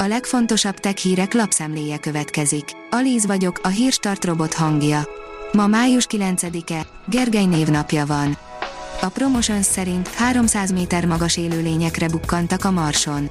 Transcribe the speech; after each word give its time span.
A 0.00 0.06
legfontosabb 0.06 0.74
tech 0.74 0.96
hírek 0.96 1.34
lapszemléje 1.34 1.98
következik. 1.98 2.64
Alíz 2.90 3.26
vagyok, 3.26 3.60
a 3.62 3.68
hírstart 3.68 4.24
robot 4.24 4.54
hangja. 4.54 5.08
Ma 5.52 5.66
május 5.66 6.06
9-e, 6.10 6.86
Gergely 7.06 7.44
névnapja 7.44 8.06
van. 8.06 8.38
A 9.00 9.08
Promotions 9.08 9.66
szerint 9.66 10.08
300 10.08 10.72
méter 10.72 11.06
magas 11.06 11.36
élőlényekre 11.36 12.08
bukkantak 12.08 12.64
a 12.64 12.70
Marson. 12.70 13.28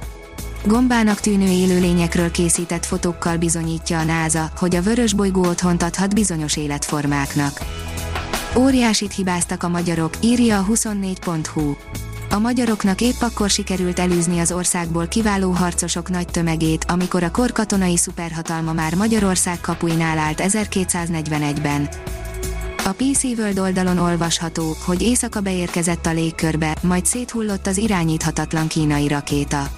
Gombának 0.64 1.20
tűnő 1.20 1.48
élőlényekről 1.48 2.30
készített 2.30 2.86
fotókkal 2.86 3.36
bizonyítja 3.36 3.98
a 3.98 4.04
NASA, 4.04 4.50
hogy 4.56 4.76
a 4.76 4.82
vörös 4.82 5.12
bolygó 5.12 5.42
otthont 5.42 5.82
adhat 5.82 6.14
bizonyos 6.14 6.56
életformáknak. 6.56 7.60
Óriásit 8.56 9.14
hibáztak 9.14 9.62
a 9.62 9.68
magyarok, 9.68 10.12
írja 10.20 10.58
a 10.58 10.64
24.hu. 10.64 11.74
A 12.30 12.38
magyaroknak 12.38 13.00
épp 13.00 13.20
akkor 13.20 13.50
sikerült 13.50 13.98
elűzni 13.98 14.38
az 14.38 14.52
országból 14.52 15.06
kiváló 15.06 15.50
harcosok 15.50 16.10
nagy 16.10 16.26
tömegét, 16.26 16.84
amikor 16.88 17.22
a 17.22 17.30
kor 17.30 17.52
katonai 17.52 17.96
szuperhatalma 17.96 18.72
már 18.72 18.94
Magyarország 18.94 19.60
kapuinál 19.60 20.18
állt 20.18 20.40
1241-ben. 20.42 21.88
A 22.84 22.92
PC 22.92 23.22
World 23.22 23.58
oldalon 23.58 23.98
olvasható, 23.98 24.76
hogy 24.84 25.02
éjszaka 25.02 25.40
beérkezett 25.40 26.06
a 26.06 26.12
légkörbe, 26.12 26.76
majd 26.82 27.06
széthullott 27.06 27.66
az 27.66 27.76
irányíthatatlan 27.76 28.66
kínai 28.66 29.08
rakéta. 29.08 29.68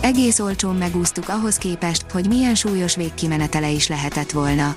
Egész 0.00 0.38
olcsón 0.38 0.76
megúsztuk 0.76 1.28
ahhoz 1.28 1.56
képest, 1.56 2.10
hogy 2.10 2.28
milyen 2.28 2.54
súlyos 2.54 2.96
végkimenetele 2.96 3.70
is 3.70 3.88
lehetett 3.88 4.30
volna. 4.30 4.74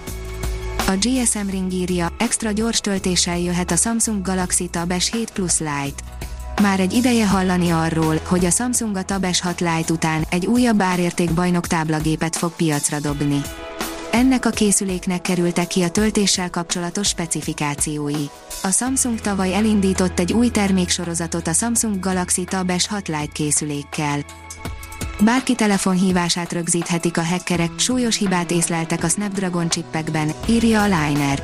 A 0.88 0.92
GSM 1.00 1.50
Ring 1.50 1.74
írja, 1.74 2.08
extra 2.18 2.52
gyors 2.52 2.80
töltéssel 2.80 3.40
jöhet 3.40 3.72
a 3.72 3.76
Samsung 3.76 4.22
Galaxy 4.22 4.68
Tab 4.68 4.94
S7 4.94 5.28
Plus 5.34 5.60
Lite. 5.60 6.17
Már 6.62 6.80
egy 6.80 6.94
ideje 6.94 7.28
hallani 7.28 7.70
arról, 7.70 8.20
hogy 8.26 8.46
a 8.46 8.50
Samsung 8.50 8.96
a 8.96 9.04
Tab 9.04 9.26
S6 9.26 9.60
Lite 9.60 9.94
után 9.94 10.26
egy 10.30 10.46
újabb 10.46 10.82
árérték 10.82 11.34
bajnok 11.34 11.68
táblagépet 11.68 12.36
fog 12.36 12.52
piacra 12.52 13.00
dobni. 13.00 13.42
Ennek 14.12 14.46
a 14.46 14.50
készüléknek 14.50 15.22
kerültek 15.22 15.68
ki 15.68 15.82
a 15.82 15.90
töltéssel 15.90 16.50
kapcsolatos 16.50 17.08
specifikációi. 17.08 18.26
A 18.64 18.72
Samsung 18.72 19.22
tavaly 19.22 19.54
elindított 19.54 20.20
egy 20.20 20.34
új 20.34 20.50
terméksorozatot 20.50 21.48
a 21.48 21.54
Samsung 21.54 22.00
Galaxy 22.00 22.44
Tab 22.44 22.72
S6 22.72 23.08
Lite 23.08 23.32
készülékkel. 23.34 24.20
Bárki 25.24 25.56
telefonhívását 25.56 26.54
rögzíthetik 26.54 27.18
a 27.18 27.24
hackerek, 27.24 27.72
súlyos 27.76 28.18
hibát 28.18 28.52
észleltek 28.52 29.04
a 29.04 29.10
Snapdragon 29.10 29.70
csippekben, 29.70 30.32
írja 30.50 30.82
a 30.82 30.86
Liner. 30.86 31.44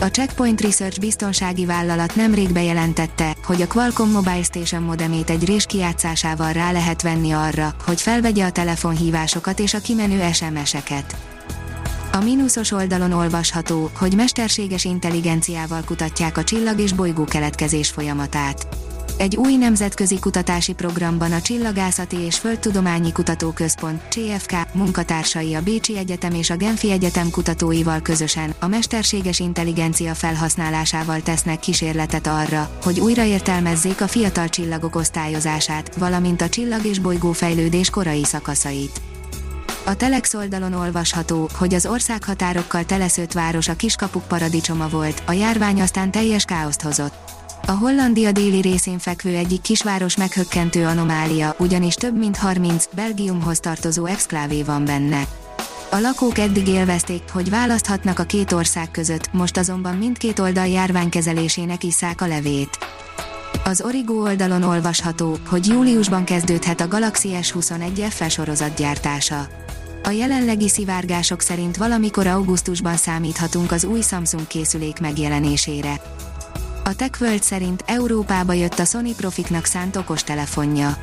A 0.00 0.06
Checkpoint 0.06 0.60
Research 0.60 1.00
biztonsági 1.00 1.64
vállalat 1.64 2.14
nemrég 2.14 2.52
bejelentette, 2.52 3.36
hogy 3.44 3.62
a 3.62 3.66
Qualcomm 3.66 4.10
Mobile 4.10 4.42
Station 4.42 4.82
modemét 4.82 5.30
egy 5.30 5.44
rés 5.44 5.66
kijátszásával 5.66 6.52
rá 6.52 6.72
lehet 6.72 7.02
venni 7.02 7.30
arra, 7.30 7.74
hogy 7.84 8.00
felvegye 8.00 8.44
a 8.44 8.50
telefonhívásokat 8.50 9.58
és 9.58 9.74
a 9.74 9.80
kimenő 9.80 10.32
SMS-eket. 10.32 11.16
A 12.12 12.20
mínuszos 12.24 12.70
oldalon 12.70 13.12
olvasható, 13.12 13.90
hogy 13.98 14.14
mesterséges 14.14 14.84
intelligenciával 14.84 15.82
kutatják 15.84 16.36
a 16.36 16.44
csillag 16.44 16.78
és 16.78 16.92
bolygó 16.92 17.24
keletkezés 17.24 17.90
folyamatát. 17.90 18.66
Egy 19.16 19.36
új 19.36 19.56
nemzetközi 19.56 20.18
kutatási 20.18 20.72
programban 20.72 21.32
a 21.32 21.40
Csillagászati 21.40 22.16
és 22.16 22.38
Földtudományi 22.38 23.12
Kutatóközpont 23.12 24.02
CFK 24.10 24.52
munkatársai 24.72 25.54
a 25.54 25.62
Bécsi 25.62 25.98
Egyetem 25.98 26.34
és 26.34 26.50
a 26.50 26.56
Genfi 26.56 26.90
Egyetem 26.90 27.30
kutatóival 27.30 28.00
közösen 28.00 28.54
a 28.60 28.66
mesterséges 28.66 29.40
intelligencia 29.40 30.14
felhasználásával 30.14 31.20
tesznek 31.20 31.58
kísérletet 31.60 32.26
arra, 32.26 32.70
hogy 32.82 33.00
újraértelmezzék 33.00 34.00
a 34.00 34.08
fiatal 34.08 34.48
csillagok 34.48 34.96
osztályozását, 34.96 35.96
valamint 35.96 36.40
a 36.40 36.48
csillag 36.48 36.84
és 36.84 36.98
bolygó 36.98 37.32
fejlődés 37.32 37.90
korai 37.90 38.24
szakaszait. 38.24 39.00
A 39.84 39.96
Telex 39.96 40.34
oldalon 40.34 40.72
olvasható, 40.72 41.48
hogy 41.58 41.74
az 41.74 41.86
országhatárokkal 41.86 42.84
teleszőtt 42.84 43.32
város 43.32 43.68
a 43.68 43.76
kiskapuk 43.76 44.22
paradicsoma 44.28 44.88
volt, 44.88 45.22
a 45.26 45.32
járvány 45.32 45.80
aztán 45.80 46.10
teljes 46.10 46.44
káoszt 46.44 46.82
hozott. 46.82 47.41
A 47.66 47.72
Hollandia 47.72 48.32
déli 48.32 48.60
részén 48.60 48.98
fekvő 48.98 49.36
egyik 49.36 49.60
kisváros 49.60 50.16
meghökkentő 50.16 50.86
anomália, 50.86 51.54
ugyanis 51.58 51.94
több 51.94 52.18
mint 52.18 52.36
30 52.36 52.88
Belgiumhoz 52.94 53.60
tartozó 53.60 54.06
exklávé 54.06 54.62
van 54.62 54.84
benne. 54.84 55.22
A 55.90 55.98
lakók 55.98 56.38
eddig 56.38 56.68
élvezték, 56.68 57.22
hogy 57.32 57.50
választhatnak 57.50 58.18
a 58.18 58.22
két 58.24 58.52
ország 58.52 58.90
között, 58.90 59.32
most 59.32 59.56
azonban 59.56 59.96
mindkét 59.96 60.38
oldal 60.38 60.66
járványkezelésének 60.66 61.84
isszák 61.84 62.20
a 62.20 62.26
levét. 62.26 62.78
Az 63.64 63.82
Origo 63.84 64.14
oldalon 64.14 64.62
olvasható, 64.62 65.38
hogy 65.48 65.66
júliusban 65.66 66.24
kezdődhet 66.24 66.80
a 66.80 66.88
Galaxy 66.88 67.30
S21 67.42 68.06
FE 68.10 68.28
sorozat 68.28 68.74
gyártása. 68.74 69.46
A 70.02 70.10
jelenlegi 70.10 70.68
szivárgások 70.68 71.40
szerint 71.40 71.76
valamikor 71.76 72.26
augusztusban 72.26 72.96
számíthatunk 72.96 73.72
az 73.72 73.84
új 73.84 74.00
Samsung 74.00 74.46
készülék 74.46 75.00
megjelenésére. 75.00 76.00
A 76.84 76.94
TechWorld 76.94 77.42
szerint 77.42 77.82
Európába 77.86 78.52
jött 78.52 78.78
a 78.78 78.84
Sony 78.84 79.16
profiknak 79.16 79.64
szánt 79.64 79.96
okostelefonja. 79.96 80.96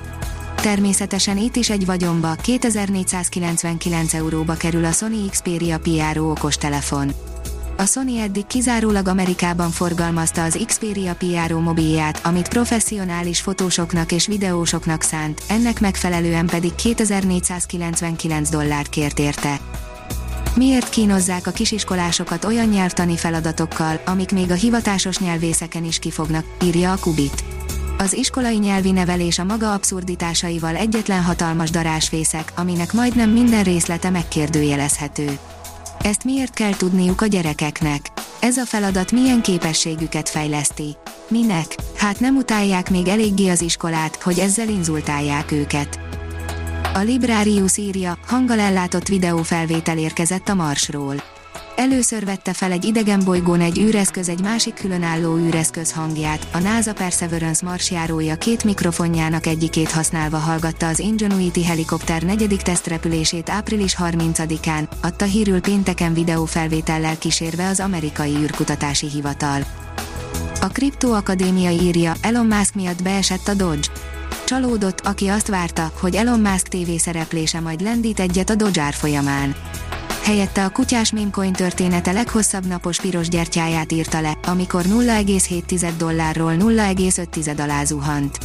Természetesen 0.56 1.38
itt 1.38 1.56
is 1.56 1.70
egy 1.70 1.86
vagyomba, 1.86 2.34
2499 2.34 4.14
euróba 4.14 4.54
kerül 4.54 4.86
a 4.86 4.92
Sony 4.92 5.30
Xperia 5.30 5.80
PRO 5.80 6.32
okostelefon. 6.32 7.12
A 7.78 7.86
Sony 7.86 8.16
eddig 8.18 8.48
kizárólag 8.48 9.08
Amerikában 9.08 9.70
forgalmazta 9.70 10.44
az 10.44 10.60
Xperia 10.66 11.16
PRO 11.16 11.60
mobilját, 11.60 12.20
amit 12.24 12.48
professzionális 12.48 13.42
fotósoknak 13.42 14.12
és 14.12 14.28
videósoknak 14.28 15.02
szánt, 15.02 15.42
ennek 15.48 15.80
megfelelően 15.80 16.46
pedig 16.46 16.76
2499 16.76 18.50
dollárt 18.50 18.90
kért 18.90 19.20
érte. 19.20 19.60
Miért 20.56 20.90
kínozzák 20.90 21.48
a 21.48 21.52
kisiskolásokat 21.52 22.46
olyan 22.46 22.68
nyelvtani 22.68 23.18
feladatokkal, 23.18 24.02
amik 24.06 24.32
még 24.32 24.52
a 24.52 24.54
hivatásos 24.54 25.18
nyelvészeken 25.20 25.84
is 25.84 26.00
kifognak, 26.00 26.46
írja 26.64 26.92
a 26.92 26.98
Kubit. 27.00 27.44
Az 27.98 28.14
iskolai 28.14 28.58
nyelvi 28.58 28.92
nevelés 28.92 29.40
a 29.40 29.44
maga 29.44 29.74
abszurditásaival 29.74 30.76
egyetlen 30.76 31.24
hatalmas 31.24 31.70
darásfészek, 31.70 32.52
aminek 32.56 32.94
majdnem 32.94 33.30
minden 33.30 33.64
részlete 33.64 34.10
megkérdőjelezhető. 34.10 35.38
Ezt 36.02 36.24
miért 36.24 36.54
kell 36.54 36.76
tudniuk 36.76 37.22
a 37.22 37.26
gyerekeknek? 37.26 38.12
Ez 38.40 38.58
a 38.58 38.66
feladat 38.66 39.12
milyen 39.12 39.42
képességüket 39.42 40.30
fejleszti? 40.30 40.96
Minek? 41.28 41.76
Hát 41.98 42.20
nem 42.20 42.36
utálják 42.36 42.90
még 42.90 43.08
eléggé 43.08 43.50
az 43.50 43.62
iskolát, 43.62 44.16
hogy 44.16 44.40
ezzel 44.40 44.70
inzultálják 44.70 45.52
őket. 45.52 46.09
A 46.94 47.00
Librarius 47.00 47.78
írja, 47.78 48.18
hanggal 48.28 48.60
ellátott 48.60 49.08
videófelvétel 49.08 49.98
érkezett 49.98 50.50
a 50.50 50.54
Marsról. 50.54 51.16
Először 51.76 52.26
vette 52.26 52.54
fel 52.54 52.72
egy 52.72 52.86
idegen 52.86 53.22
bolygón 53.26 53.62
egy 53.62 53.80
űreszköz 53.80 54.30
egy 54.30 54.42
másik 54.42 54.74
különálló 54.74 55.38
űreszköz 55.38 55.92
hangját, 55.92 56.48
a 56.52 56.58
NASA 56.58 56.94
Perseverance 56.94 57.66
marsjárója 57.66 58.36
két 58.36 58.64
mikrofonjának 58.64 59.46
egyikét 59.46 59.92
használva 59.92 60.38
hallgatta 60.38 60.88
az 60.88 61.00
Ingenuity 61.00 61.64
helikopter 61.64 62.24
negyedik 62.24 62.62
tesztrepülését 62.62 63.50
április 63.50 63.96
30-án, 64.00 64.88
adta 65.02 65.26
hírül 65.26 65.62
pénteken 65.62 66.14
videófelvétellel 66.14 67.18
kísérve 67.18 67.68
az 67.68 67.80
amerikai 67.80 68.36
űrkutatási 68.36 69.10
hivatal. 69.10 69.62
A 70.62 70.68
Kripto 70.68 71.12
Akadémia 71.12 71.70
írja, 71.70 72.14
Elon 72.22 72.46
Musk 72.46 72.76
miatt 72.76 73.04
beesett 73.04 73.48
a 73.48 73.54
Dodge 73.54 73.88
Csalódott, 74.50 75.02
aki 75.02 75.28
azt 75.28 75.48
várta, 75.48 75.92
hogy 76.00 76.16
Elon 76.16 76.40
Musk 76.40 76.68
TV 76.68 76.90
szereplése 76.98 77.60
majd 77.60 77.82
lendít 77.82 78.20
egyet 78.20 78.50
a 78.50 78.56
Dodge 78.56 78.92
folyamán. 78.92 79.56
Helyette 80.24 80.66
a 80.66 80.70
kutyás 80.70 81.12
mémcoin 81.12 81.54
története 81.54 82.12
leghosszabb 82.12 82.66
napos 82.66 83.02
piros 83.02 83.30
gyertyáját 83.30 83.92
írta 83.92 84.22
le, 84.22 84.38
amikor 84.48 84.84
0,7 84.84 85.92
dollárról 85.98 86.54
0,5 86.60 87.60
alá 87.60 87.84
zuhant. 87.84 88.38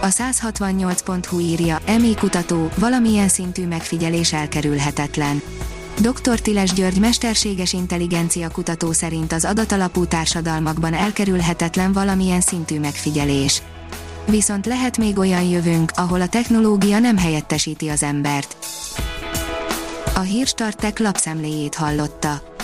A 0.00 0.06
168.hu 0.06 1.38
írja, 1.38 1.78
EMI 1.84 2.14
kutató, 2.14 2.70
valamilyen 2.76 3.28
szintű 3.28 3.66
megfigyelés 3.66 4.32
elkerülhetetlen. 4.32 5.42
Dr. 6.00 6.40
Tiles 6.40 6.72
György 6.72 6.98
mesterséges 6.98 7.72
intelligencia 7.72 8.48
kutató 8.50 8.92
szerint 8.92 9.32
az 9.32 9.44
adatalapú 9.44 10.04
társadalmakban 10.04 10.94
elkerülhetetlen 10.94 11.92
valamilyen 11.92 12.40
szintű 12.40 12.80
megfigyelés 12.80 13.62
viszont 14.30 14.66
lehet 14.66 14.98
még 14.98 15.18
olyan 15.18 15.42
jövőnk, 15.42 15.92
ahol 15.94 16.20
a 16.20 16.28
technológia 16.28 16.98
nem 16.98 17.16
helyettesíti 17.16 17.88
az 17.88 18.02
embert. 18.02 18.56
A 20.14 20.20
Hírstartek 20.20 20.98
lapszemléjét 20.98 21.74
hallotta. 21.74 22.56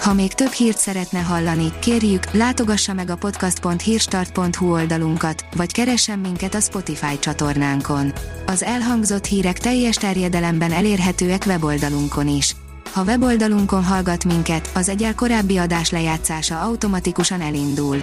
Ha 0.00 0.12
még 0.12 0.32
több 0.32 0.50
hírt 0.50 0.78
szeretne 0.78 1.18
hallani, 1.18 1.72
kérjük, 1.80 2.32
látogassa 2.32 2.92
meg 2.92 3.10
a 3.10 3.16
podcast.hírstart.hu 3.16 4.72
oldalunkat, 4.72 5.44
vagy 5.56 5.72
keressen 5.72 6.18
minket 6.18 6.54
a 6.54 6.60
Spotify 6.60 7.18
csatornánkon. 7.18 8.12
Az 8.46 8.62
elhangzott 8.62 9.24
hírek 9.24 9.58
teljes 9.58 9.96
terjedelemben 9.96 10.72
elérhetőek 10.72 11.44
weboldalunkon 11.46 12.28
is. 12.28 12.56
Ha 12.92 13.02
weboldalunkon 13.02 13.84
hallgat 13.84 14.24
minket, 14.24 14.70
az 14.74 14.88
egyel 14.88 15.14
korábbi 15.14 15.56
adás 15.56 15.90
lejátszása 15.90 16.60
automatikusan 16.60 17.40
elindul 17.40 18.02